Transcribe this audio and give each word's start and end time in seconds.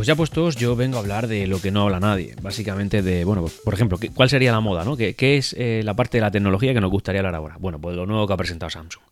Pues 0.00 0.06
ya 0.06 0.16
puestos, 0.16 0.56
yo 0.56 0.76
vengo 0.76 0.96
a 0.96 1.00
hablar 1.00 1.26
de 1.26 1.46
lo 1.46 1.60
que 1.60 1.70
no 1.70 1.82
habla 1.82 2.00
nadie. 2.00 2.34
Básicamente 2.40 3.02
de, 3.02 3.22
bueno, 3.26 3.42
pues, 3.42 3.60
por 3.62 3.74
ejemplo, 3.74 3.98
¿cuál 4.14 4.30
sería 4.30 4.50
la 4.50 4.60
moda, 4.60 4.82
no? 4.82 4.96
¿Qué, 4.96 5.14
es 5.18 5.54
eh, 5.58 5.82
la 5.84 5.92
parte 5.92 6.16
de 6.16 6.22
la 6.22 6.30
tecnología 6.30 6.72
que 6.72 6.80
nos 6.80 6.90
gustaría 6.90 7.20
hablar 7.20 7.34
ahora? 7.34 7.56
Bueno, 7.60 7.78
pues 7.78 7.94
lo 7.94 8.06
nuevo 8.06 8.26
que 8.26 8.32
ha 8.32 8.36
presentado 8.38 8.70
Samsung. 8.70 9.02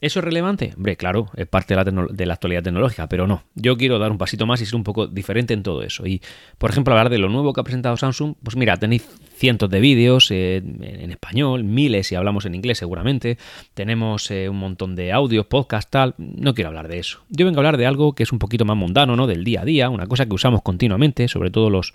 ¿Eso 0.00 0.20
es 0.20 0.24
relevante? 0.24 0.74
Hombre, 0.76 0.96
claro, 0.96 1.28
es 1.34 1.48
parte 1.48 1.74
de 1.74 1.84
la, 1.84 2.06
de 2.08 2.24
la, 2.24 2.34
actualidad 2.34 2.62
tecnológica, 2.62 3.08
pero 3.08 3.26
no. 3.26 3.42
Yo 3.56 3.76
quiero 3.76 3.98
dar 3.98 4.12
un 4.12 4.18
pasito 4.18 4.46
más 4.46 4.60
y 4.60 4.66
ser 4.66 4.76
un 4.76 4.84
poco 4.84 5.08
diferente 5.08 5.54
en 5.54 5.64
todo 5.64 5.82
eso. 5.82 6.06
Y, 6.06 6.22
por 6.56 6.70
ejemplo, 6.70 6.94
hablar 6.94 7.10
de 7.10 7.18
lo 7.18 7.28
nuevo 7.28 7.52
que 7.52 7.60
ha 7.60 7.64
presentado 7.64 7.96
Samsung, 7.96 8.36
pues 8.40 8.54
mira, 8.54 8.76
tenéis 8.76 9.08
cientos 9.38 9.70
de 9.70 9.80
vídeos 9.80 10.30
eh, 10.30 10.56
en 10.56 11.10
español, 11.10 11.64
miles 11.64 12.08
si 12.08 12.14
hablamos 12.14 12.44
en 12.44 12.54
inglés 12.54 12.78
seguramente, 12.78 13.38
tenemos 13.74 14.30
eh, 14.30 14.48
un 14.48 14.58
montón 14.58 14.96
de 14.96 15.12
audios, 15.12 15.46
podcast, 15.46 15.88
tal. 15.90 16.14
No 16.18 16.54
quiero 16.54 16.68
hablar 16.68 16.88
de 16.88 16.98
eso. 16.98 17.20
Yo 17.30 17.46
vengo 17.46 17.58
a 17.58 17.60
hablar 17.60 17.76
de 17.76 17.86
algo 17.86 18.14
que 18.14 18.24
es 18.24 18.32
un 18.32 18.38
poquito 18.38 18.64
más 18.64 18.76
mundano, 18.76 19.16
¿no? 19.16 19.26
Del 19.26 19.44
día 19.44 19.62
a 19.62 19.64
día, 19.64 19.88
una 19.88 20.06
cosa 20.06 20.26
que 20.26 20.34
usamos 20.34 20.62
continuamente, 20.62 21.28
sobre 21.28 21.50
todo 21.50 21.70
los 21.70 21.94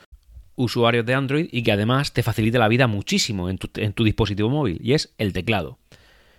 usuarios 0.55 1.05
de 1.05 1.13
Android 1.13 1.47
y 1.51 1.63
que 1.63 1.71
además 1.71 2.13
te 2.13 2.23
facilita 2.23 2.59
la 2.59 2.67
vida 2.67 2.87
muchísimo 2.87 3.49
en 3.49 3.57
tu, 3.57 3.69
en 3.79 3.93
tu 3.93 4.03
dispositivo 4.03 4.49
móvil, 4.49 4.79
y 4.81 4.93
es 4.93 5.13
el 5.17 5.33
teclado. 5.33 5.79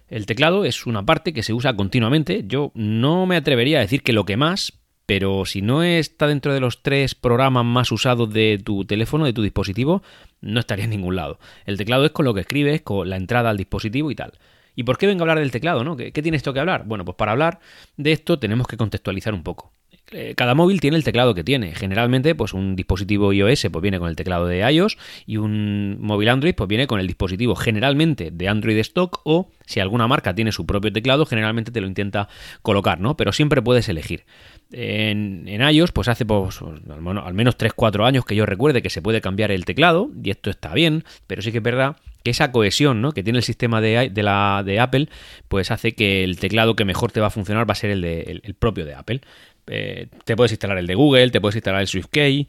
El 0.08 0.26
teclado 0.26 0.64
es 0.64 0.86
una 0.86 1.04
parte 1.04 1.32
que 1.32 1.42
se 1.42 1.52
usa 1.52 1.74
continuamente. 1.74 2.44
Yo 2.46 2.70
no 2.74 3.26
me 3.26 3.36
atrevería 3.36 3.78
a 3.78 3.80
decir 3.80 4.02
que 4.02 4.12
lo 4.12 4.24
que 4.24 4.36
más, 4.36 4.72
pero 5.06 5.44
si 5.44 5.62
no 5.62 5.82
está 5.82 6.26
dentro 6.26 6.54
de 6.54 6.60
los 6.60 6.82
tres 6.82 7.14
programas 7.14 7.64
más 7.64 7.92
usados 7.92 8.32
de 8.32 8.60
tu 8.62 8.84
teléfono, 8.84 9.26
de 9.26 9.32
tu 9.32 9.42
dispositivo, 9.42 10.02
no 10.40 10.60
estaría 10.60 10.84
en 10.84 10.90
ningún 10.90 11.16
lado. 11.16 11.38
El 11.66 11.76
teclado 11.76 12.04
es 12.06 12.12
con 12.12 12.24
lo 12.24 12.34
que 12.34 12.40
escribes, 12.40 12.82
con 12.82 13.10
la 13.10 13.16
entrada 13.16 13.50
al 13.50 13.56
dispositivo 13.56 14.10
y 14.10 14.14
tal. 14.14 14.32
¿Y 14.74 14.84
por 14.84 14.98
qué 14.98 15.06
vengo 15.06 15.22
a 15.22 15.24
hablar 15.24 15.38
del 15.40 15.50
teclado? 15.50 15.84
¿no? 15.84 15.96
¿Qué, 15.96 16.12
¿Qué, 16.12 16.22
tiene 16.22 16.36
esto 16.36 16.52
que 16.52 16.60
hablar? 16.60 16.84
Bueno, 16.86 17.04
pues 17.04 17.16
para 17.16 17.32
hablar 17.32 17.60
de 17.96 18.12
esto 18.12 18.38
tenemos 18.38 18.66
que 18.66 18.76
contextualizar 18.76 19.34
un 19.34 19.42
poco. 19.42 19.73
Eh, 20.16 20.34
cada 20.36 20.54
móvil 20.54 20.80
tiene 20.80 20.96
el 20.96 21.02
teclado 21.02 21.34
que 21.34 21.42
tiene. 21.42 21.74
Generalmente, 21.74 22.36
pues 22.36 22.54
un 22.54 22.76
dispositivo 22.76 23.32
iOS 23.32 23.66
pues 23.72 23.82
viene 23.82 23.98
con 23.98 24.08
el 24.08 24.14
teclado 24.14 24.46
de 24.46 24.60
iOS 24.60 24.96
y 25.26 25.38
un 25.38 25.98
móvil 26.00 26.28
Android 26.28 26.54
pues 26.54 26.68
viene 26.68 26.86
con 26.86 27.00
el 27.00 27.08
dispositivo 27.08 27.56
generalmente 27.56 28.30
de 28.30 28.48
Android 28.48 28.78
stock 28.78 29.20
o 29.24 29.50
si 29.66 29.80
alguna 29.80 30.06
marca 30.06 30.32
tiene 30.32 30.52
su 30.52 30.66
propio 30.66 30.92
teclado, 30.92 31.26
generalmente 31.26 31.72
te 31.72 31.80
lo 31.80 31.88
intenta 31.88 32.28
colocar, 32.62 33.00
¿no? 33.00 33.16
Pero 33.16 33.32
siempre 33.32 33.60
puedes 33.60 33.88
elegir. 33.88 34.24
En, 34.70 35.48
iOS, 35.48 35.90
pues 35.90 36.06
hace 36.06 36.24
pues, 36.24 36.60
al 36.62 37.34
menos 37.34 37.58
3-4 37.58 38.06
años 38.06 38.24
que 38.24 38.36
yo 38.36 38.46
recuerde 38.46 38.82
que 38.82 38.90
se 38.90 39.02
puede 39.02 39.20
cambiar 39.20 39.50
el 39.50 39.64
teclado, 39.64 40.10
y 40.22 40.30
esto 40.30 40.48
está 40.48 40.74
bien, 40.74 41.02
pero 41.26 41.42
sí 41.42 41.50
que 41.50 41.58
es 41.58 41.64
verdad 41.64 41.96
que 42.24 42.30
esa 42.30 42.50
cohesión 42.50 43.00
¿no? 43.02 43.12
que 43.12 43.22
tiene 43.22 43.38
el 43.38 43.44
sistema 43.44 43.80
de, 43.80 44.78
Apple, 44.80 45.08
pues 45.46 45.70
hace 45.70 45.92
que 45.92 46.24
el 46.24 46.40
teclado 46.40 46.74
que 46.74 46.84
mejor 46.84 47.12
te 47.12 47.20
va 47.20 47.28
a 47.28 47.30
funcionar 47.30 47.68
va 47.68 47.72
a 47.72 47.76
ser 47.76 47.90
el, 47.90 48.04
el 48.04 48.54
propio 48.54 48.84
de 48.84 48.94
Apple. 48.94 49.20
Eh, 49.66 50.08
te 50.24 50.36
puedes 50.36 50.52
instalar 50.52 50.78
el 50.78 50.86
de 50.86 50.94
Google, 50.94 51.30
te 51.30 51.40
puedes 51.40 51.56
instalar 51.56 51.80
el 51.80 51.86
SwiftKey, 51.86 52.48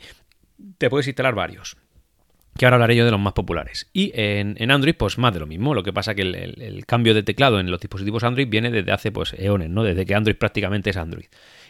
te 0.78 0.90
puedes 0.90 1.08
instalar 1.08 1.36
varios. 1.36 1.78
Que 2.58 2.66
ahora 2.66 2.76
hablaré 2.76 2.96
yo 2.96 3.04
de 3.04 3.12
los 3.12 3.20
más 3.20 3.34
populares. 3.34 3.90
Y 3.92 4.14
en, 4.16 4.72
Android, 4.72 4.96
pues 4.96 5.18
más 5.18 5.34
de 5.34 5.42
lo 5.42 5.46
mismo. 5.46 5.74
Lo 5.74 5.84
que 5.84 5.92
pasa 5.92 6.16
que 6.16 6.22
el, 6.22 6.86
cambio 6.86 7.14
de 7.14 7.22
teclado 7.22 7.60
en 7.60 7.70
los 7.70 7.82
dispositivos 7.82 8.24
Android 8.24 8.48
viene 8.48 8.72
desde 8.72 8.94
hace 8.94 9.12
pues 9.12 9.34
eones, 9.34 9.70
¿no? 9.70 9.84
Desde 9.84 10.06
que 10.06 10.16
Android 10.16 10.38
prácticamente 10.38 10.92
es 10.92 10.98
Android. 10.98 11.26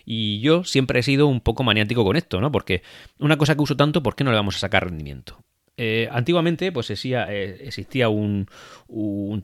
Y 0.05 0.41
yo 0.41 0.63
siempre 0.63 0.99
he 0.99 1.03
sido 1.03 1.25
un 1.25 1.41
poco 1.41 1.63
maniático 1.63 2.03
con 2.03 2.15
esto, 2.15 2.39
¿no? 2.39 2.51
Porque 2.51 2.83
una 3.17 3.37
cosa 3.37 3.55
que 3.55 3.63
uso 3.63 3.75
tanto, 3.75 4.03
¿por 4.03 4.15
qué 4.15 4.23
no 4.23 4.29
le 4.29 4.37
vamos 4.37 4.57
a 4.57 4.59
sacar 4.59 4.85
rendimiento? 4.85 5.43
Eh, 5.77 6.07
antiguamente, 6.09 6.71
pues 6.71 6.89
existía, 6.89 7.27
eh, 7.29 7.57
existía 7.67 8.07
un, 8.07 8.47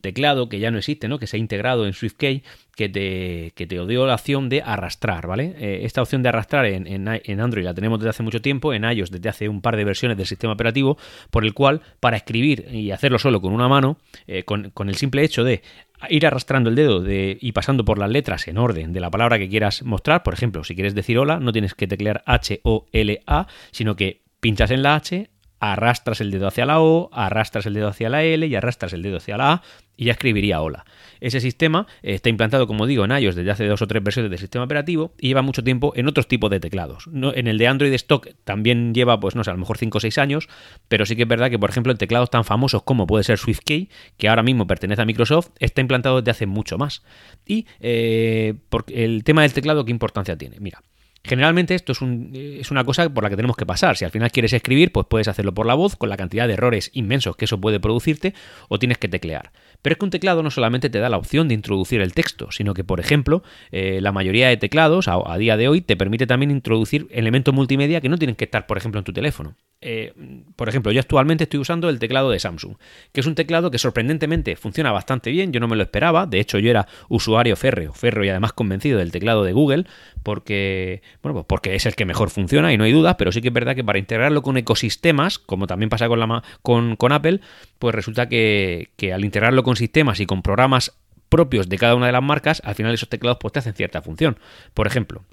teclado 0.00 0.48
que 0.48 0.58
ya 0.58 0.70
no 0.70 0.78
existe, 0.78 1.06
¿no? 1.06 1.18
Que 1.18 1.26
se 1.26 1.36
ha 1.36 1.40
integrado 1.40 1.86
en 1.86 1.92
SwiftKey, 1.92 2.42
que 2.74 2.88
te, 2.88 3.66
dio 3.66 4.06
la 4.06 4.14
opción 4.14 4.48
de 4.48 4.62
arrastrar, 4.62 5.26
¿vale? 5.26 5.54
Eh, 5.58 5.80
esta 5.84 6.00
opción 6.00 6.22
de 6.22 6.30
arrastrar 6.30 6.64
en, 6.64 7.40
Android 7.40 7.64
la 7.64 7.74
tenemos 7.74 7.98
desde 7.98 8.10
hace 8.10 8.22
mucho 8.22 8.40
tiempo, 8.40 8.72
en 8.72 8.84
iOS 8.84 9.10
desde 9.10 9.28
hace 9.28 9.48
un 9.48 9.60
par 9.60 9.76
de 9.76 9.84
versiones 9.84 10.16
del 10.16 10.26
sistema 10.26 10.54
operativo, 10.54 10.96
por 11.30 11.44
el 11.44 11.52
cual, 11.52 11.82
para 12.00 12.16
escribir 12.16 12.66
y 12.72 12.92
hacerlo 12.92 13.18
solo 13.18 13.42
con 13.42 13.52
una 13.52 13.68
mano, 13.68 13.98
con, 14.46 14.88
el 14.88 14.94
simple 14.96 15.22
hecho 15.24 15.44
de 15.44 15.62
ir 16.08 16.26
arrastrando 16.26 16.70
el 16.70 16.76
dedo 16.76 17.00
de, 17.00 17.36
y 17.40 17.52
pasando 17.52 17.84
por 17.84 17.98
las 17.98 18.10
letras 18.10 18.48
en 18.48 18.56
orden 18.58 18.92
de 18.92 19.00
la 19.00 19.10
palabra 19.10 19.38
que 19.38 19.50
quieras 19.50 19.82
mostrar. 19.82 20.22
Por 20.22 20.32
ejemplo, 20.32 20.64
si 20.64 20.74
quieres 20.74 20.94
decir 20.94 21.18
hola, 21.18 21.38
no 21.38 21.52
tienes 21.52 21.74
que 21.74 21.86
teclear 21.86 22.22
H-O-L-A, 22.26 23.46
sino 23.70 23.96
que 23.96 24.22
pinchas 24.40 24.70
en 24.70 24.82
la 24.82 24.96
H, 24.96 25.30
arrastras 25.62 26.20
el 26.20 26.32
dedo 26.32 26.48
hacia 26.48 26.66
la 26.66 26.80
O, 26.80 27.08
arrastras 27.12 27.66
el 27.66 27.74
dedo 27.74 27.86
hacia 27.86 28.10
la 28.10 28.24
L 28.24 28.44
y 28.44 28.54
arrastras 28.56 28.92
el 28.94 29.02
dedo 29.02 29.18
hacia 29.18 29.36
la 29.36 29.52
A 29.52 29.62
y 29.96 30.06
ya 30.06 30.12
escribiría 30.12 30.60
hola. 30.60 30.84
Ese 31.20 31.40
sistema 31.40 31.86
está 32.02 32.28
implantado, 32.28 32.66
como 32.66 32.84
digo, 32.84 33.04
en 33.04 33.12
iOS 33.12 33.36
desde 33.36 33.52
hace 33.52 33.66
dos 33.66 33.80
o 33.80 33.86
tres 33.86 34.02
versiones 34.02 34.28
del 34.28 34.40
sistema 34.40 34.64
operativo 34.64 35.14
y 35.20 35.28
lleva 35.28 35.42
mucho 35.42 35.62
tiempo 35.62 35.92
en 35.94 36.08
otros 36.08 36.26
tipos 36.26 36.50
de 36.50 36.58
teclados. 36.58 37.06
No, 37.06 37.32
en 37.32 37.46
el 37.46 37.58
de 37.58 37.68
Android 37.68 37.92
Stock 37.92 38.30
también 38.42 38.92
lleva, 38.92 39.20
pues 39.20 39.36
no 39.36 39.44
sé, 39.44 39.50
a 39.50 39.52
lo 39.52 39.60
mejor 39.60 39.78
5 39.78 39.98
o 39.98 40.00
6 40.00 40.18
años, 40.18 40.48
pero 40.88 41.06
sí 41.06 41.14
que 41.14 41.22
es 41.22 41.28
verdad 41.28 41.48
que, 41.48 41.60
por 41.60 41.70
ejemplo, 41.70 41.92
en 41.92 41.98
teclados 41.98 42.28
tan 42.28 42.44
famosos 42.44 42.82
como 42.82 43.06
puede 43.06 43.22
ser 43.22 43.38
SwiftKey, 43.38 43.88
que 44.16 44.28
ahora 44.28 44.42
mismo 44.42 44.66
pertenece 44.66 45.02
a 45.02 45.04
Microsoft, 45.04 45.50
está 45.60 45.80
implantado 45.80 46.20
desde 46.20 46.32
hace 46.32 46.46
mucho 46.46 46.76
más. 46.76 47.04
Y 47.46 47.66
eh, 47.78 48.54
el 48.88 49.22
tema 49.22 49.42
del 49.42 49.52
teclado, 49.52 49.84
¿qué 49.84 49.92
importancia 49.92 50.36
tiene? 50.36 50.58
Mira, 50.58 50.82
Generalmente 51.24 51.76
esto 51.76 51.92
es, 51.92 52.02
un, 52.02 52.32
es, 52.34 52.72
una 52.72 52.82
cosa 52.84 53.08
por 53.08 53.22
la 53.22 53.30
que 53.30 53.36
tenemos 53.36 53.56
que 53.56 53.64
pasar. 53.64 53.96
Si 53.96 54.04
al 54.04 54.10
final 54.10 54.32
quieres 54.32 54.52
escribir, 54.52 54.90
pues 54.90 55.06
puedes 55.08 55.28
hacerlo 55.28 55.54
por 55.54 55.66
la 55.66 55.74
voz, 55.74 55.94
con 55.94 56.08
la 56.08 56.16
cantidad 56.16 56.48
de 56.48 56.54
errores 56.54 56.90
inmensos 56.94 57.36
que 57.36 57.44
eso 57.44 57.60
puede 57.60 57.78
producirte, 57.78 58.34
o 58.68 58.80
tienes 58.80 58.98
que 58.98 59.08
teclear. 59.08 59.52
Pero 59.82 59.94
es 59.94 59.98
que 59.98 60.04
un 60.04 60.10
teclado 60.10 60.42
no 60.42 60.50
solamente 60.50 60.90
te 60.90 60.98
da 60.98 61.08
la 61.08 61.16
opción 61.16 61.46
de 61.46 61.54
introducir 61.54 62.00
el 62.00 62.12
texto, 62.12 62.50
sino 62.50 62.74
que, 62.74 62.82
por 62.82 62.98
ejemplo, 62.98 63.44
eh, 63.70 64.00
la 64.00 64.10
mayoría 64.10 64.48
de 64.48 64.56
teclados 64.56 65.06
a, 65.06 65.18
a, 65.24 65.38
día 65.38 65.56
de 65.56 65.68
hoy 65.68 65.80
te 65.80 65.96
permite 65.96 66.26
también 66.26 66.50
introducir 66.50 67.06
elementos 67.10 67.54
multimedia 67.54 68.00
que 68.00 68.08
no 68.08 68.18
tienen 68.18 68.34
que 68.34 68.44
estar, 68.44 68.66
por 68.66 68.76
ejemplo, 68.76 68.98
en 68.98 69.04
tu 69.04 69.12
teléfono. 69.12 69.56
Eh, 69.84 70.12
por 70.54 70.68
ejemplo, 70.68 70.92
yo 70.92 71.00
actualmente 71.00 71.44
estoy 71.44 71.58
usando 71.58 71.88
el 71.88 71.98
teclado 71.98 72.30
de 72.30 72.38
Samsung, 72.38 72.76
que 73.12 73.20
es 73.20 73.26
un 73.26 73.34
teclado 73.34 73.70
que 73.72 73.78
sorprendentemente 73.78 74.54
funciona 74.54 74.92
bastante 74.92 75.30
bien, 75.30 75.52
yo 75.52 75.58
no 75.58 75.66
me 75.66 75.74
lo 75.74 75.82
esperaba, 75.82 76.24
de 76.26 76.38
hecho 76.38 76.60
yo 76.60 76.70
era 76.70 76.86
usuario 77.08 77.56
férreo, 77.56 77.92
férreo 77.92 78.24
y 78.24 78.28
además 78.28 78.52
convencido 78.52 79.00
del 79.00 79.10
teclado 79.10 79.42
de 79.42 79.52
Google, 79.52 79.86
porque, 80.22 81.02
bueno, 81.20 81.34
pues 81.34 81.46
porque 81.48 81.74
es 81.74 81.84
el 81.84 81.96
que 81.96 82.04
mejor 82.04 82.30
funciona 82.30 82.72
y 82.72 82.78
no 82.78 82.84
hay 82.84 82.92
dudas, 82.92 83.16
pero 83.18 83.32
sí 83.32 83.42
que 83.42 83.48
es 83.48 83.54
verdad 83.54 83.74
que 83.74 83.82
para 83.82 83.98
integrarlo 83.98 84.42
con 84.42 84.56
ecosistemas, 84.56 85.40
como 85.40 85.66
también 85.66 85.90
pasa 85.90 86.06
con, 86.08 87.12
Apple, 87.12 87.40
pues 87.80 87.94
resulta 87.94 88.28
que, 88.28 88.90
que 88.96 89.12
al 89.12 89.24
integrarlo 89.24 89.64
con 89.64 89.74
sistemas 89.74 90.20
y 90.20 90.26
con 90.26 90.42
programas 90.42 90.96
propios 91.28 91.68
de 91.68 91.78
cada 91.78 91.96
una 91.96 92.06
de 92.06 92.12
las 92.12 92.22
marcas, 92.22 92.62
al 92.64 92.74
final 92.76 92.94
esos 92.94 93.08
teclados 93.08 93.38
pues 93.40 93.52
te 93.52 93.58
hacen 93.58 93.74
cierta 93.74 94.00
función. 94.00 94.38
Por 94.74 94.86
ejemplo, 94.86 95.24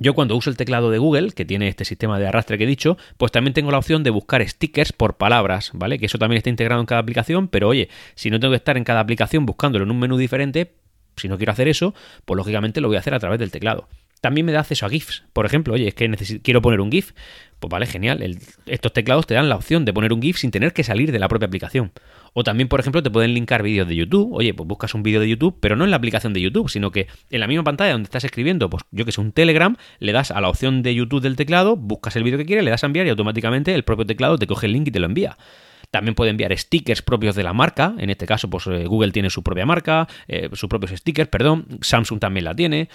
yo 0.00 0.14
cuando 0.14 0.36
uso 0.36 0.50
el 0.50 0.56
teclado 0.56 0.90
de 0.90 0.98
Google, 0.98 1.32
que 1.32 1.44
tiene 1.44 1.68
este 1.68 1.84
sistema 1.84 2.18
de 2.18 2.26
arrastre 2.26 2.58
que 2.58 2.64
he 2.64 2.66
dicho, 2.66 2.96
pues 3.16 3.32
también 3.32 3.54
tengo 3.54 3.70
la 3.70 3.78
opción 3.78 4.02
de 4.02 4.10
buscar 4.10 4.46
stickers 4.46 4.92
por 4.92 5.16
palabras, 5.16 5.70
¿vale? 5.74 5.98
Que 5.98 6.06
eso 6.06 6.18
también 6.18 6.38
está 6.38 6.50
integrado 6.50 6.80
en 6.80 6.86
cada 6.86 7.00
aplicación, 7.00 7.48
pero 7.48 7.68
oye, 7.68 7.88
si 8.14 8.30
no 8.30 8.40
tengo 8.40 8.52
que 8.52 8.56
estar 8.56 8.76
en 8.76 8.84
cada 8.84 9.00
aplicación 9.00 9.46
buscándolo 9.46 9.84
en 9.84 9.90
un 9.90 9.98
menú 9.98 10.16
diferente, 10.16 10.74
si 11.16 11.28
no 11.28 11.36
quiero 11.36 11.52
hacer 11.52 11.68
eso, 11.68 11.94
pues 12.24 12.36
lógicamente 12.36 12.80
lo 12.80 12.88
voy 12.88 12.96
a 12.96 13.00
hacer 13.00 13.14
a 13.14 13.18
través 13.18 13.38
del 13.38 13.50
teclado. 13.50 13.88
También 14.20 14.46
me 14.46 14.52
da 14.52 14.60
acceso 14.60 14.86
a 14.86 14.88
GIFs. 14.88 15.24
Por 15.32 15.46
ejemplo, 15.46 15.74
oye, 15.74 15.88
es 15.88 15.94
que 15.94 16.10
quiero 16.42 16.62
poner 16.62 16.80
un 16.80 16.90
GIF. 16.90 17.12
Pues 17.60 17.70
vale, 17.70 17.86
genial. 17.86 18.38
estos 18.66 18.92
teclados 18.92 19.26
te 19.26 19.34
dan 19.34 19.48
la 19.48 19.56
opción 19.56 19.84
de 19.84 19.92
poner 19.92 20.12
un 20.12 20.22
GIF 20.22 20.38
sin 20.38 20.50
tener 20.50 20.72
que 20.72 20.84
salir 20.84 21.10
de 21.10 21.18
la 21.18 21.28
propia 21.28 21.46
aplicación. 21.46 21.92
O 22.32 22.44
también, 22.44 22.68
por 22.68 22.78
ejemplo, 22.78 23.02
te 23.02 23.10
pueden 23.10 23.34
linkar 23.34 23.62
vídeos 23.62 23.88
de 23.88 23.96
YouTube. 23.96 24.32
Oye, 24.32 24.54
pues 24.54 24.66
buscas 24.68 24.94
un 24.94 25.02
vídeo 25.02 25.20
de 25.20 25.28
YouTube, 25.28 25.58
pero 25.60 25.74
no 25.74 25.84
en 25.84 25.90
la 25.90 25.96
aplicación 25.96 26.32
de 26.32 26.40
YouTube, 26.40 26.68
sino 26.68 26.90
que 26.90 27.08
en 27.30 27.40
la 27.40 27.48
misma 27.48 27.64
pantalla 27.64 27.92
donde 27.92 28.06
estás 28.06 28.24
escribiendo, 28.24 28.70
pues 28.70 28.84
yo 28.92 29.04
que 29.04 29.12
sé, 29.12 29.20
un 29.20 29.32
Telegram, 29.32 29.76
le 29.98 30.12
das 30.12 30.30
a 30.30 30.40
la 30.40 30.48
opción 30.48 30.82
de 30.82 30.94
YouTube 30.94 31.20
del 31.20 31.34
teclado, 31.34 31.76
buscas 31.76 32.14
el 32.14 32.22
vídeo 32.22 32.38
que 32.38 32.46
quieres, 32.46 32.64
le 32.64 32.70
das 32.70 32.84
a 32.84 32.86
enviar 32.86 33.06
y 33.06 33.10
automáticamente 33.10 33.74
el 33.74 33.82
propio 33.82 34.06
teclado 34.06 34.38
te 34.38 34.46
coge 34.46 34.66
el 34.66 34.72
link 34.72 34.88
y 34.88 34.90
te 34.92 35.00
lo 35.00 35.06
envía. 35.06 35.36
También 35.90 36.14
puede 36.14 36.30
enviar 36.30 36.56
stickers 36.56 37.00
propios 37.00 37.34
de 37.34 37.42
la 37.42 37.54
marca. 37.54 37.94
En 37.98 38.10
este 38.10 38.26
caso, 38.26 38.50
pues 38.50 38.66
eh, 38.66 38.84
Google 38.84 39.10
tiene 39.10 39.30
su 39.30 39.42
propia 39.42 39.64
marca, 39.64 40.06
eh, 40.26 40.50
sus 40.52 40.68
propios 40.68 40.92
stickers, 40.92 41.30
perdón. 41.30 41.66
Samsung 41.80 42.20
también 42.20 42.44
la 42.44 42.54
tiene. 42.54 42.88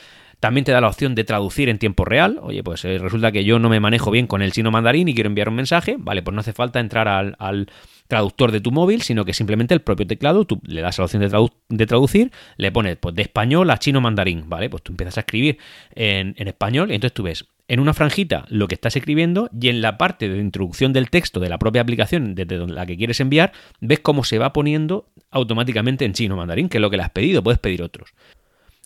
También 0.44 0.66
te 0.66 0.74
da 0.74 0.81
la 0.81 0.90
opción 0.90 1.16
de 1.16 1.24
traducir 1.24 1.69
en 1.69 1.80
tiempo 1.80 2.04
real. 2.04 2.38
Oye, 2.42 2.63
pues 2.63 2.84
eh, 2.84 2.98
resulta 2.98 3.31
que 3.31 3.45
yo 3.45 3.60
no 3.60 3.69
me 3.69 3.80
manejo 3.80 4.12
bien 4.12 4.28
con 4.28 4.42
el 4.42 4.51
chino 4.51 4.72
mandarín 4.72 5.07
y 5.07 5.13
quiero 5.13 5.30
enviar 5.30 5.48
un 5.48 5.56
mensaje. 5.56 5.95
Vale, 5.98 6.22
pues 6.22 6.36
no 6.36 6.42
hace 6.42 6.51
falta 6.51 6.81
entrar 6.81 7.07
al, 7.07 7.69
traductor 8.10 8.51
de 8.51 8.60
tu 8.60 8.69
móvil, 8.74 9.04
sino 9.04 9.24
que 9.24 9.34
simplemente 9.34 9.74
el 9.74 9.80
propio 9.80 10.06
teclado, 10.06 10.44
tú 10.44 10.60
le 10.66 10.81
das 10.81 10.98
la 10.98 11.06
opción 11.06 11.22
de, 11.69 11.86
traducir, 11.88 12.31
le 12.57 12.74
pones 12.74 12.98
pues, 12.98 13.16
de 13.16 13.22
español 13.22 13.69
a 13.69 13.78
chino 13.78 14.01
mandarín, 14.01 14.50
¿vale? 14.50 14.69
Pues 14.69 14.84
tú 14.84 14.92
empiezas 14.92 15.16
a 15.18 15.22
escribir 15.22 15.60
en, 15.95 16.36
en, 16.38 16.50
español 16.50 16.92
y 16.92 16.95
entonces 16.95 17.13
tú 17.13 17.24
ves 17.24 17.45
en 17.69 17.80
una 17.80 17.94
franjita 17.94 18.44
lo 18.50 18.68
que 18.68 18.75
estás 18.75 18.98
escribiendo 18.98 19.50
y 19.57 19.69
en 19.69 19.81
la 19.81 19.98
parte 19.98 20.28
de 20.28 20.40
introducción 20.40 20.92
del 20.92 21.10
texto 21.10 21.40
de 21.40 21.48
la 21.48 21.57
propia 21.57 21.81
aplicación 21.81 22.36
desde 22.36 22.68
la 22.68 22.86
que 22.86 22.98
quieres 22.98 23.22
enviar, 23.22 23.54
ves 23.80 24.01
cómo 24.01 24.25
se 24.25 24.40
va 24.40 24.51
poniendo 24.51 25.07
automáticamente 25.31 26.04
en 26.04 26.12
chino 26.12 26.36
mandarín, 26.36 26.68
que 26.68 26.80
es 26.80 26.81
lo 26.81 26.90
que 26.90 26.98
le 26.98 27.04
has 27.04 27.12
pedido, 27.12 27.42
puedes 27.42 27.60
pedir 27.60 27.81
otros. 27.81 28.13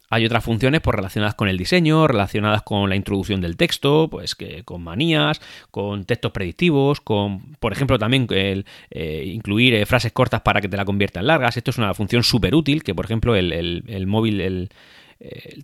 Hay 0.10 0.26
otras 0.26 0.44
funciones 0.44 0.82
pues, 0.82 0.96
relacionadas 0.96 1.36
con 1.36 1.48
el 1.50 1.58
diseño, 1.58 2.08
relacionadas 2.08 2.62
con 2.64 2.90
la 2.90 2.96
introducción 2.96 3.42
del 3.42 3.58
texto, 3.58 4.08
pues 4.10 4.36
que 4.36 4.64
con 4.64 4.84
manías, 4.84 5.42
con 5.72 6.06
textos 6.06 6.32
predictivos, 6.32 7.02
con, 7.02 7.56
por 7.60 7.74
ejemplo, 7.74 8.00
también 8.00 8.28
el, 8.30 8.66
eh, 8.90 9.24
incluir 9.26 9.74
eh, 9.74 9.86
frases 9.86 10.14
cortas 10.14 10.42
para 10.42 10.62
que 10.62 10.70
te 10.70 10.78
la 10.78 10.86
conviertan 10.86 11.28
largas. 11.28 11.58
Esto 11.58 11.72
es 11.72 11.78
una 11.78 11.94
función 11.94 12.24
súper 12.24 12.56
útil 12.56 12.84
que, 12.84 12.96
por 12.96 13.06
ejemplo, 13.06 13.36
el, 13.36 13.84
móvil, 14.08 14.42
el, 14.42 14.70
Eh, 14.70 14.70
el 14.70 14.70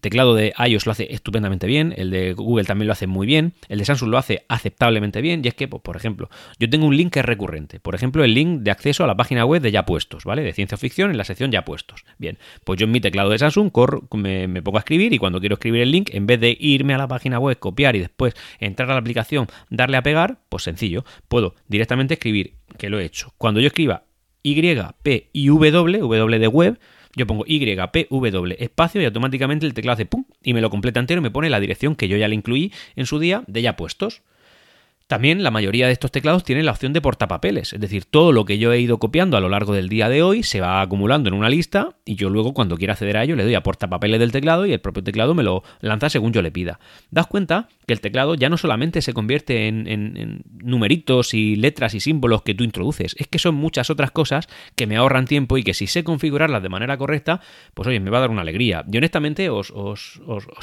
teclado 0.01 0.35
de 0.35 0.53
iOS 0.57 0.85
lo 0.85 0.91
hace 0.91 1.13
estupendamente 1.13 1.67
bien, 1.67 1.93
el 1.97 2.09
de 2.09 2.33
Google 2.33 2.65
también 2.65 2.87
lo 2.87 2.93
hace 2.93 3.07
muy 3.07 3.27
bien, 3.27 3.53
el 3.69 3.79
de 3.79 3.85
Samsung 3.85 4.09
lo 4.09 4.17
hace 4.17 4.45
aceptablemente 4.49 5.21
bien, 5.21 5.41
y 5.43 5.47
es 5.47 5.53
que, 5.53 5.67
pues, 5.67 5.81
por 5.81 5.95
ejemplo, 5.95 6.29
yo 6.59 6.69
tengo 6.69 6.87
un 6.87 6.97
link 6.97 7.13
que 7.13 7.19
es 7.19 7.25
recurrente, 7.25 7.79
por 7.79 7.95
ejemplo, 7.95 8.23
el 8.23 8.33
link 8.33 8.61
de 8.61 8.71
acceso 8.71 9.03
a 9.03 9.07
la 9.07 9.15
página 9.15 9.45
web 9.45 9.61
de 9.61 9.71
Ya 9.71 9.85
Puestos, 9.85 10.23
¿vale? 10.25 10.43
De 10.43 10.53
ciencia 10.53 10.77
ficción 10.77 11.11
en 11.11 11.17
la 11.17 11.23
sección 11.23 11.51
Ya 11.51 11.65
Puestos. 11.65 12.03
Bien, 12.17 12.37
pues 12.63 12.79
yo 12.79 12.85
en 12.85 12.91
mi 12.91 12.99
teclado 12.99 13.29
de 13.29 13.37
Samsung 13.37 13.71
corro, 13.71 14.07
me, 14.13 14.47
me 14.47 14.61
pongo 14.61 14.77
a 14.77 14.81
escribir 14.81 15.13
y 15.13 15.17
cuando 15.17 15.39
quiero 15.39 15.55
escribir 15.55 15.81
el 15.81 15.91
link, 15.91 16.09
en 16.13 16.25
vez 16.25 16.39
de 16.39 16.57
irme 16.59 16.93
a 16.93 16.97
la 16.97 17.07
página 17.07 17.39
web, 17.39 17.57
copiar 17.59 17.95
y 17.95 17.99
después 17.99 18.33
entrar 18.59 18.89
a 18.89 18.93
la 18.93 18.99
aplicación, 18.99 19.47
darle 19.69 19.97
a 19.97 20.03
pegar, 20.03 20.39
pues 20.49 20.63
sencillo, 20.63 21.05
puedo 21.27 21.55
directamente 21.67 22.15
escribir, 22.15 22.55
que 22.77 22.89
lo 22.89 22.99
he 22.99 23.05
hecho. 23.05 23.33
Cuando 23.37 23.59
yo 23.59 23.67
escriba 23.67 24.05
Y, 24.41 24.55
P 25.03 25.29
y 25.31 25.47
W, 25.47 25.99
W 25.99 26.39
de 26.39 26.47
web, 26.47 26.79
yo 27.15 27.27
pongo 27.27 27.45
YPW 27.45 28.53
espacio 28.59 29.01
y 29.01 29.05
automáticamente 29.05 29.65
el 29.65 29.73
teclado 29.73 29.93
hace 29.93 30.05
pum 30.05 30.25
y 30.43 30.53
me 30.53 30.61
lo 30.61 30.69
completa 30.69 30.99
entero 30.99 31.19
y 31.19 31.23
me 31.23 31.31
pone 31.31 31.49
la 31.49 31.59
dirección 31.59 31.95
que 31.95 32.07
yo 32.07 32.17
ya 32.17 32.27
le 32.27 32.35
incluí 32.35 32.71
en 32.95 33.05
su 33.05 33.19
día 33.19 33.43
de 33.47 33.61
ya 33.61 33.75
puestos. 33.75 34.21
También 35.13 35.43
la 35.43 35.51
mayoría 35.51 35.85
de 35.85 35.93
estos 35.93 36.09
teclados 36.09 36.43
tienen 36.43 36.65
la 36.65 36.71
opción 36.71 36.91
de 36.91 36.99
portapapeles, 36.99 37.71
es 37.71 37.79
decir, 37.79 38.03
todo 38.03 38.31
lo 38.31 38.45
que 38.45 38.57
yo 38.57 38.73
he 38.73 38.79
ido 38.79 38.97
copiando 38.97 39.37
a 39.37 39.39
lo 39.39 39.47
largo 39.47 39.71
del 39.71 39.87
día 39.87 40.09
de 40.09 40.23
hoy 40.23 40.41
se 40.41 40.59
va 40.59 40.81
acumulando 40.81 41.29
en 41.29 41.35
una 41.35 41.49
lista 41.49 41.97
y 42.03 42.15
yo 42.15 42.31
luego 42.31 42.55
cuando 42.55 42.77
quiera 42.77 42.93
acceder 42.93 43.17
a 43.17 43.23
ello 43.23 43.35
le 43.35 43.43
doy 43.43 43.53
a 43.53 43.61
portapapeles 43.61 44.19
del 44.19 44.31
teclado 44.31 44.65
y 44.65 44.73
el 44.73 44.81
propio 44.81 45.03
teclado 45.03 45.35
me 45.35 45.43
lo 45.43 45.61
lanza 45.81 46.09
según 46.09 46.33
yo 46.33 46.41
le 46.41 46.49
pida. 46.49 46.79
Das 47.11 47.27
cuenta 47.27 47.69
que 47.85 47.93
el 47.93 48.01
teclado 48.01 48.33
ya 48.33 48.49
no 48.49 48.57
solamente 48.57 49.03
se 49.03 49.13
convierte 49.13 49.67
en, 49.67 50.41
numeritos 50.49 51.35
y 51.35 51.57
letras 51.57 51.93
y 51.93 51.99
símbolos 51.99 52.41
que 52.41 52.55
tú 52.55 52.63
introduces, 52.63 53.15
es 53.19 53.27
que 53.27 53.37
son 53.37 53.53
muchas 53.53 53.91
otras 53.91 54.09
cosas 54.09 54.47
que 54.75 54.87
me 54.87 54.95
ahorran 54.95 55.25
tiempo 55.25 55.59
y 55.59 55.63
que 55.63 55.75
si 55.75 55.85
sé 55.85 56.03
configurarlas 56.03 56.63
de 56.63 56.69
manera 56.69 56.97
correcta, 56.97 57.39
pues 57.75 57.87
oye, 57.87 57.99
me 57.99 58.09
va 58.09 58.17
a 58.17 58.21
dar 58.21 58.31
una 58.31 58.41
alegría. 58.41 58.83
Y 58.91 58.97
honestamente 58.97 59.51
os, 59.51 59.71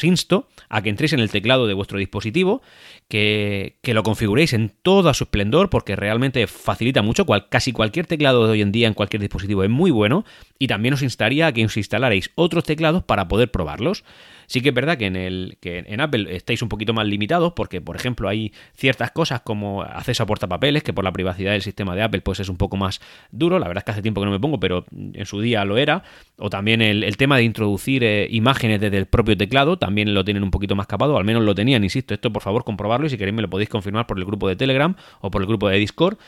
insto 0.02 0.48
a 0.68 0.82
que 0.82 0.90
entréis 0.90 1.12
en 1.12 1.20
el 1.20 1.30
teclado 1.30 1.68
de 1.68 1.74
vuestro 1.74 1.98
dispositivo, 1.98 2.62
que, 3.08 3.76
que 3.82 3.94
lo 3.94 4.02
configuréis 4.02 4.39
en 4.40 4.72
todo 4.82 5.12
su 5.14 5.24
esplendor 5.24 5.70
porque 5.70 5.96
realmente 5.96 6.46
facilita 6.46 7.02
mucho. 7.02 7.26
casi 7.48 7.72
cualquier 7.72 8.06
teclado 8.06 8.46
de 8.46 8.52
hoy 8.52 8.62
en 8.62 8.72
día 8.72 8.88
en 8.88 8.94
cualquier 8.94 9.20
dispositivo 9.20 9.62
es 9.62 9.70
muy 9.70 9.90
bueno 9.90 10.24
y 10.58 10.66
también 10.66 10.94
os 10.94 11.02
instaría 11.02 11.46
a 11.46 11.52
que 11.52 11.64
os 11.64 11.76
instalarais 11.76 12.30
otros 12.34 12.64
teclados 12.64 13.04
para 13.04 13.28
poder 13.28 13.50
probarlos. 13.50 14.04
Sí 14.50 14.62
que 14.62 14.70
es 14.70 14.74
verdad 14.74 14.98
que 14.98 15.06
en, 15.06 15.14
el, 15.14 15.58
que 15.60 15.84
en 15.86 16.00
Apple 16.00 16.34
estáis 16.34 16.60
un 16.60 16.68
poquito 16.68 16.92
más 16.92 17.06
limitados 17.06 17.52
porque, 17.52 17.80
por 17.80 17.94
ejemplo, 17.94 18.28
hay 18.28 18.52
ciertas 18.74 19.12
cosas 19.12 19.42
como 19.42 19.82
acceso 19.82 20.24
a 20.24 20.26
portapapeles 20.26 20.82
que 20.82 20.92
por 20.92 21.04
la 21.04 21.12
privacidad 21.12 21.52
del 21.52 21.62
sistema 21.62 21.94
de 21.94 22.02
Apple 22.02 22.20
pues 22.20 22.40
es 22.40 22.48
un 22.48 22.56
poco 22.56 22.76
más 22.76 23.00
duro. 23.30 23.60
La 23.60 23.68
verdad 23.68 23.82
es 23.82 23.84
que 23.84 23.90
hace 23.92 24.02
tiempo 24.02 24.20
que 24.20 24.24
no 24.24 24.32
me 24.32 24.40
pongo, 24.40 24.58
pero 24.58 24.86
en 24.90 25.24
su 25.24 25.40
día 25.40 25.64
lo 25.64 25.78
era. 25.78 26.02
O 26.36 26.50
también 26.50 26.82
el, 26.82 27.16
tema 27.16 27.36
de 27.36 27.44
introducir 27.44 28.02
eh, 28.02 28.26
imágenes 28.28 28.80
desde 28.80 28.98
el 28.98 29.06
propio 29.06 29.36
teclado 29.36 29.78
también 29.78 30.14
lo 30.14 30.24
tienen 30.24 30.42
un 30.42 30.50
poquito 30.50 30.74
más 30.74 30.88
capado, 30.88 31.16
al 31.16 31.24
menos 31.24 31.44
lo 31.44 31.54
tenían, 31.54 31.84
insisto. 31.84 32.12
Esto 32.12 32.32
por 32.32 32.42
favor 32.42 32.64
comprobarlo 32.64 33.06
y 33.06 33.10
si 33.10 33.18
queréis 33.18 33.36
me 33.36 33.42
lo 33.42 33.50
podéis 33.50 33.68
confirmar 33.68 34.08
por 34.08 34.18
el 34.18 34.24
grupo 34.24 34.48
de 34.48 34.56
Telegram 34.56 34.96
o 35.20 35.30
por 35.30 35.42
el 35.42 35.46
grupo 35.46 35.68
de 35.68 35.78
Discord. 35.78 36.18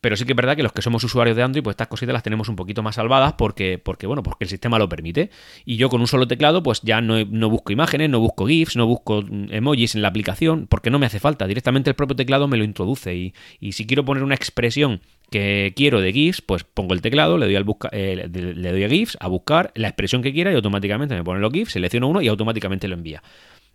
Pero 0.00 0.16
sí 0.16 0.24
que 0.24 0.32
es 0.32 0.36
verdad 0.36 0.56
que 0.56 0.62
los 0.62 0.72
que 0.72 0.82
somos 0.82 1.02
usuarios 1.04 1.36
de 1.36 1.42
Android, 1.42 1.62
pues 1.62 1.74
estas 1.74 1.88
cositas 1.88 2.12
las 2.12 2.22
tenemos 2.22 2.48
un 2.48 2.56
poquito 2.56 2.82
más 2.82 2.94
salvadas 2.94 3.34
porque, 3.34 3.78
porque 3.78 4.06
bueno, 4.06 4.22
porque 4.22 4.44
el 4.44 4.50
sistema 4.50 4.78
lo 4.78 4.88
permite. 4.88 5.30
Y 5.64 5.76
yo 5.76 5.88
con 5.88 6.00
un 6.00 6.06
solo 6.06 6.26
teclado, 6.28 6.62
pues 6.62 6.80
ya 6.82 7.00
no, 7.00 7.50
busco 7.50 7.72
imágenes, 7.72 8.08
no 8.08 8.20
busco 8.20 8.46
GIFs, 8.46 8.76
no 8.76 8.86
busco 8.86 9.24
emojis 9.50 9.94
en 9.94 10.02
la 10.02 10.08
aplicación, 10.08 10.66
porque 10.68 10.90
no 10.90 10.98
me 10.98 11.06
hace 11.06 11.18
falta. 11.18 11.46
Directamente 11.46 11.90
el 11.90 11.96
propio 11.96 12.16
teclado 12.16 12.48
me 12.48 12.56
lo 12.56 12.64
introduce. 12.64 13.14
Y, 13.14 13.34
y 13.58 13.72
si 13.72 13.86
quiero 13.86 14.04
poner 14.04 14.22
una 14.22 14.34
expresión 14.34 15.00
que 15.30 15.72
quiero 15.76 16.00
de 16.00 16.12
GIFs, 16.12 16.40
pues 16.40 16.64
pongo 16.64 16.94
el 16.94 17.02
teclado, 17.02 17.36
le 17.36 17.46
doy, 17.46 17.56
al 17.56 17.64
busca, 17.64 17.88
eh, 17.92 18.28
le 18.32 18.72
doy 18.72 18.84
a 18.84 18.88
GIFs, 18.88 19.16
a 19.20 19.28
buscar 19.28 19.72
la 19.74 19.88
expresión 19.88 20.22
que 20.22 20.32
quiera 20.32 20.52
y 20.52 20.54
automáticamente 20.54 21.14
me 21.14 21.24
pone 21.24 21.40
los 21.40 21.52
GIFs, 21.52 21.72
selecciono 21.72 22.08
uno 22.08 22.22
y 22.22 22.28
automáticamente 22.28 22.88
lo 22.88 22.94
envía. 22.94 23.22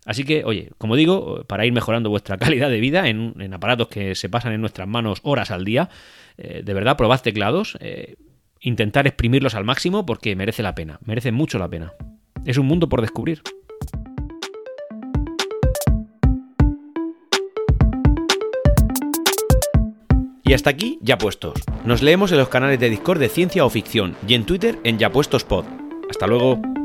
Así 0.06 0.24
que, 0.24 0.44
oye, 0.44 0.70
como 0.78 0.96
digo, 0.96 1.44
para 1.46 1.66
ir 1.66 1.72
mejorando 1.72 2.08
vuestra 2.08 2.38
calidad 2.38 2.70
de 2.70 2.80
vida 2.80 3.08
en, 3.08 3.52
aparatos 3.52 3.88
que 3.88 4.14
se 4.14 4.30
pasan 4.30 4.52
en 4.52 4.60
nuestras 4.60 4.88
manos 4.88 5.18
horas 5.22 5.50
al 5.50 5.64
día, 5.64 5.90
eh, 6.38 6.62
de 6.64 6.74
verdad, 6.74 6.96
probad 6.96 7.20
teclados, 7.20 7.76
eh, 7.80 8.16
intentar 8.60 9.06
exprimirlos 9.06 9.54
al 9.54 9.64
máximo 9.64 10.06
porque 10.06 10.34
merece 10.36 10.62
la 10.62 10.74
pena, 10.74 10.98
merece 11.04 11.32
mucho 11.32 11.58
la 11.58 11.68
pena. 11.68 11.92
Es 12.44 12.56
un 12.56 12.66
mundo 12.66 12.88
por 12.88 13.00
descubrir. 13.00 13.42
Y 20.44 20.52
hasta 20.52 20.70
aquí, 20.70 21.00
ya 21.02 21.18
puestos. 21.18 21.54
Nos 21.84 22.02
leemos 22.02 22.30
en 22.30 22.38
los 22.38 22.48
canales 22.48 22.78
de 22.78 22.88
Discord 22.88 23.18
de 23.18 23.28
Ciencia 23.28 23.64
o 23.64 23.70
Ficción 23.70 24.14
y 24.28 24.34
en 24.34 24.44
Twitter 24.46 24.78
en 24.84 24.96
Ya 24.96 25.10
Puestos 25.10 25.42
Pod. 25.42 25.64
Hasta 26.08 26.28
luego. 26.28 26.75